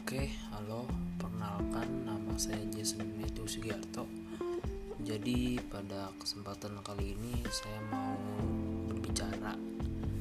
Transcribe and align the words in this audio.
Oke, 0.00 0.32
halo, 0.48 0.88
perkenalkan 1.20 2.08
nama 2.08 2.32
saya 2.40 2.64
Jason 2.72 3.04
Itu 3.20 3.44
Sugiarto. 3.44 4.08
Jadi 5.04 5.60
pada 5.68 6.08
kesempatan 6.16 6.80
kali 6.80 7.12
ini 7.12 7.44
saya 7.52 7.76
mau 7.92 8.16
berbicara 8.88 9.60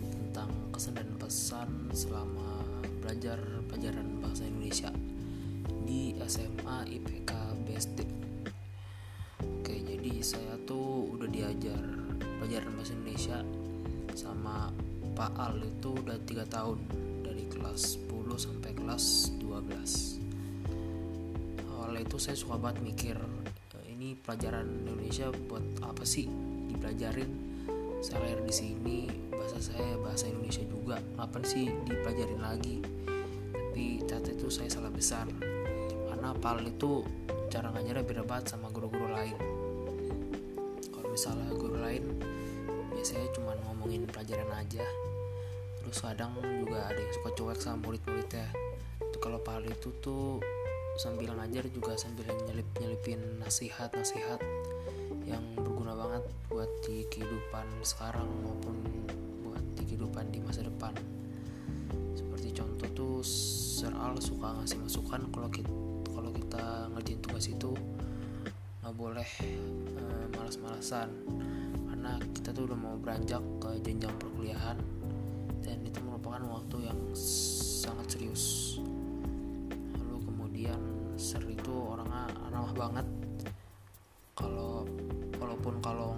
tentang 0.00 0.48
kesan 0.72 0.96
dan 0.96 1.12
pesan 1.20 1.68
selama 1.92 2.64
belajar 3.04 3.36
pelajaran 3.68 4.16
bahasa 4.24 4.48
Indonesia 4.48 4.88
di 5.84 6.16
SMA 6.24 6.96
IPK 6.96 7.32
BSD. 7.68 8.00
Oke, 9.60 9.76
jadi 9.76 10.12
saya 10.24 10.56
tuh 10.64 11.20
udah 11.20 11.28
diajar 11.28 11.84
pelajaran 12.40 12.72
bahasa 12.80 12.96
Indonesia 12.96 13.38
sama 14.16 14.72
Pak 15.12 15.36
Al 15.36 15.60
itu 15.60 15.92
udah 15.92 16.16
tiga 16.24 16.48
tahun 16.48 16.80
dari 17.20 17.44
kelas 17.52 18.05
10 18.26 18.34
sampai 18.34 18.74
kelas 18.74 19.30
12 19.38 21.70
awalnya 21.70 22.02
itu 22.02 22.18
saya 22.18 22.34
suka 22.34 22.58
banget 22.58 22.82
mikir 22.82 23.14
ini 23.96 24.12
pelajaran 24.12 24.84
Indonesia 24.84 25.32
buat 25.48 25.64
apa 25.80 26.04
sih 26.04 26.28
dipelajarin? 26.68 27.32
Saya 28.04 28.20
lahir 28.20 28.44
di 28.44 28.52
sini 28.52 28.98
bahasa 29.32 29.56
saya 29.56 29.96
bahasa 30.04 30.28
Indonesia 30.28 30.60
juga. 30.68 31.00
Ngapain 31.16 31.48
sih 31.48 31.72
dipelajarin 31.88 32.44
lagi? 32.44 32.84
Tapi 33.50 34.04
ternyata 34.04 34.36
itu 34.36 34.52
saya 34.52 34.68
salah 34.68 34.92
besar 34.92 35.24
karena 36.12 36.28
pal 36.36 36.60
itu 36.60 37.08
cara 37.48 37.72
ngajarnya 37.72 38.04
beda 38.04 38.22
banget 38.28 38.52
sama 38.52 38.68
guru-guru 38.68 39.08
lain. 39.08 39.36
Kalau 40.92 41.08
misalnya 41.08 41.48
guru 41.56 41.80
lain 41.80 42.04
biasanya 42.92 43.32
cuma 43.32 43.56
ngomongin 43.64 44.04
pelajaran 44.04 44.60
aja 44.60 44.84
terus 45.96 46.12
kadang 46.12 46.36
juga 46.60 46.92
ada 46.92 47.00
yang 47.00 47.08
suka 47.16 47.30
cuek 47.32 47.56
sama 47.56 47.88
murid-muridnya. 47.88 48.52
Itu 49.00 49.16
kalau 49.16 49.40
pal 49.40 49.64
itu 49.64 49.88
tuh 50.04 50.44
sambil 51.00 51.32
ngajar 51.32 51.72
juga 51.72 51.96
sambil 51.96 52.36
nyelip 52.36 52.68
nyelipin 52.76 53.16
nasihat 53.40 53.88
nasihat 53.96 54.36
yang 55.24 55.40
berguna 55.56 55.96
banget 55.96 56.20
buat 56.52 56.68
di 56.84 57.00
kehidupan 57.08 57.64
sekarang 57.80 58.28
maupun 58.44 58.76
buat 59.40 59.64
di 59.72 59.88
kehidupan 59.88 60.28
di 60.36 60.44
masa 60.44 60.68
depan. 60.68 60.92
Seperti 62.12 62.52
contoh 62.52 62.88
tuh 62.92 63.16
Seral 63.80 64.20
suka 64.20 64.52
ngasih 64.52 64.76
masukan 64.84 65.24
kalau 65.32 65.48
kita 65.48 65.72
kalau 66.12 66.28
kita 66.28 66.92
ngerjain 66.92 67.24
tugas 67.24 67.48
itu 67.48 67.72
nggak 68.84 68.92
boleh 69.00 69.30
e, 69.96 70.04
malas-malasan. 70.36 71.08
Karena 71.88 72.20
kita 72.36 72.52
tuh 72.52 72.68
udah 72.68 72.76
mau 72.76 73.00
beranjak 73.00 73.40
ke 73.64 73.80
jenjang 73.80 74.12
perkuliahan 74.20 74.76
dan 75.66 75.82
itu 75.82 75.98
merupakan 76.06 76.40
waktu 76.46 76.86
yang 76.86 77.00
sangat 77.18 78.06
serius. 78.14 78.78
Kemudian 79.98 80.78
Sir 81.18 81.42
itu 81.42 81.74
orangnya 81.74 82.30
ramah 82.54 82.72
banget. 82.72 83.06
Kalau 84.38 84.86
walaupun 85.42 85.82
kalau 85.82 86.14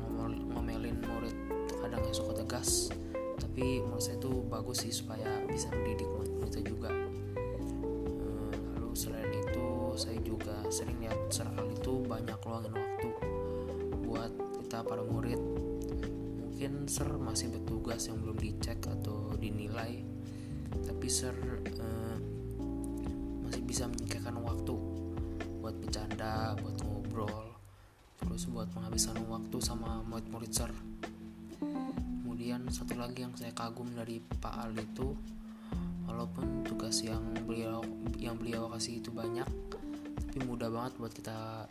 ngomelin 0.53 1.01
murid 1.01 1.35
kadang 1.81 2.05
ya 2.05 2.13
suka 2.13 2.45
tegas 2.45 2.93
tapi 3.39 3.83
menurut 3.83 4.03
saya 4.03 4.19
itu 4.19 4.33
bagus 4.51 4.87
sih 4.87 4.93
supaya 4.95 5.43
bisa 5.47 5.71
mendidik 5.75 6.07
murid-muridnya 6.11 6.63
juga. 6.63 6.91
Eh, 6.95 8.55
lalu 8.77 8.91
selain 8.95 9.31
itu 9.31 9.67
saya 9.99 10.19
juga 10.23 10.63
sering 10.71 10.99
lihat 11.03 11.19
Sir 11.31 11.47
Al 11.57 11.67
itu 11.71 12.03
banyak 12.07 12.39
luangin 12.43 12.75
waktu 12.75 13.09
buat 14.07 14.33
kita 14.63 14.87
para 14.87 15.03
murid 15.03 15.39
mungkin 16.59 16.91
Sir 16.91 17.07
masih 17.23 17.55
bertugas 17.55 18.11
yang 18.11 18.19
belum 18.19 18.35
dicek 18.35 18.83
atau 18.83 19.31
dinilai 19.39 20.03
tapi 20.91 21.07
Sir 21.07 21.31
eh, 21.71 22.19
masih 23.47 23.63
bisa 23.63 23.87
menyingkirkan 23.87 24.35
waktu 24.43 24.75
buat 25.63 25.79
bercanda, 25.79 26.59
buat 26.59 26.75
ngobrol, 26.83 27.55
terus 28.19 28.51
buat 28.51 28.67
menghabiskan 28.75 29.23
waktu 29.31 29.55
sama 29.63 30.03
murid-murid 30.03 30.51
ser. 30.51 30.75
Kemudian 31.63 32.67
satu 32.75 32.99
lagi 32.99 33.23
yang 33.23 33.39
saya 33.39 33.55
kagum 33.55 33.95
dari 33.95 34.19
Pak 34.19 34.55
Al 34.59 34.75
itu, 34.75 35.15
walaupun 36.11 36.67
tugas 36.67 37.07
yang 37.07 37.23
beliau 37.47 37.87
yang 38.19 38.35
beliau 38.35 38.67
kasih 38.75 38.99
itu 38.99 39.15
banyak, 39.15 39.47
tapi 40.27 40.43
mudah 40.43 40.75
banget 40.75 40.99
buat 40.99 41.15
kita 41.15 41.71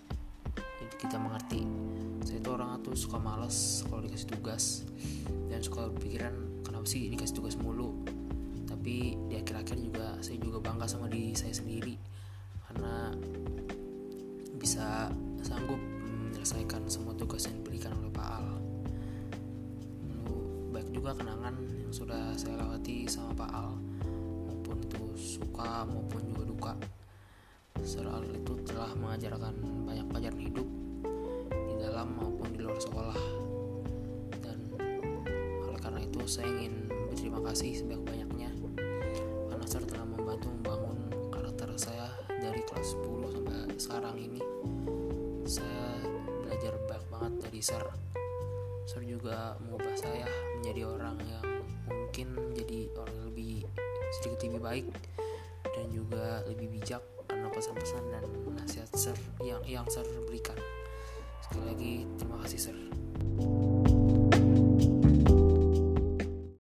kita 0.95 1.19
mengerti. 1.19 1.86
Itu 2.47 2.55
orang 2.55 2.79
tuh 2.79 2.95
suka 2.95 3.19
males 3.19 3.83
kalau 3.91 4.07
dikasih 4.07 4.31
tugas. 4.31 4.87
Dan 5.51 5.59
suka 5.59 5.91
berpikiran 5.91 6.63
kenapa 6.63 6.87
sih 6.87 7.11
dikasih 7.11 7.43
tugas 7.43 7.59
mulu? 7.59 7.91
Tapi 8.63 9.19
di 9.27 9.35
akhir-akhir 9.35 9.75
juga 9.75 10.15
saya 10.23 10.39
juga 10.39 10.63
bangga 10.63 10.87
sama 10.87 11.11
diri 11.11 11.35
saya 11.35 11.51
sendiri. 11.51 11.99
Karena 12.63 13.11
bisa 14.55 15.11
sanggup 15.43 15.75
menyelesaikan 16.31 16.87
semua 16.87 17.11
tugas 17.19 17.51
yang 17.51 17.59
diberikan 17.59 17.91
oleh 17.99 18.15
Pak 18.15 18.27
Al. 18.39 18.47
Baik 20.71 20.87
juga 20.95 21.19
kenangan 21.19 21.51
yang 21.83 21.91
sudah 21.91 22.31
saya 22.39 22.63
lewati 22.63 23.11
sama 23.11 23.35
Pak 23.43 23.51
Al 23.51 23.75
maupun 24.47 24.79
itu 24.87 25.03
suka 25.19 25.83
maupun 25.83 26.23
juga 26.31 26.43
duka. 26.47 26.73
Soal 27.83 28.23
itu 28.31 28.55
telah 28.63 28.95
mengajarkan 28.95 29.51
banyak 29.83 30.07
pelajaran 30.07 30.39
hidup 30.39 30.86
dalam 31.97 32.13
maupun 32.13 32.53
di 32.53 32.61
luar 32.61 32.77
sekolah. 32.77 33.17
Dan 34.37 34.69
oleh 35.65 35.81
karena 35.81 35.97
itu 35.97 36.21
saya 36.29 36.45
ingin 36.45 36.85
berterima 37.09 37.41
kasih 37.49 37.73
sebanyak-banyaknya 37.81 38.53
Nasr 39.57 39.81
telah 39.89 40.05
membantu 40.05 40.53
membangun 40.61 41.09
karakter 41.33 41.73
saya 41.73 42.13
dari 42.37 42.61
kelas 42.69 42.93
10 43.01 43.33
sampai 43.33 43.81
sekarang 43.81 44.13
ini. 44.13 44.37
Saya 45.49 46.05
belajar 46.45 46.77
banyak 46.85 47.05
banget 47.09 47.33
dari 47.49 47.59
Sir. 47.65 47.81
Sir 48.85 49.01
juga 49.01 49.57
mengubah 49.65 49.97
saya 49.97 50.29
menjadi 50.61 50.85
orang 50.85 51.17
yang 51.25 51.45
mungkin 51.89 52.27
menjadi 52.37 52.93
orang 52.93 53.17
lebih 53.25 53.65
sedikit 54.21 54.53
lebih 54.53 54.61
baik 54.61 54.85
dan 55.65 55.89
juga 55.89 56.45
lebih 56.45 56.77
bijak 56.77 57.01
karena 57.25 57.49
pesan-pesan 57.49 58.05
dan 58.13 58.23
nasihat 58.53 58.89
Sir 58.93 59.17
yang 59.41 59.65
yang 59.65 59.89
Sir 59.89 60.05
berikan 60.29 60.61
sekali 61.47 61.63
lagi 61.71 61.93
terima 62.19 62.37
kasih 62.43 62.59
Sir 62.59 62.77